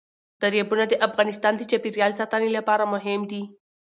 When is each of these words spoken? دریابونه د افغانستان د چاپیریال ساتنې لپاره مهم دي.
دریابونه 0.41 0.83
د 0.87 0.93
افغانستان 1.07 1.53
د 1.57 1.61
چاپیریال 1.71 2.11
ساتنې 2.19 2.49
لپاره 2.57 2.91
مهم 2.93 3.21
دي. 3.31 3.41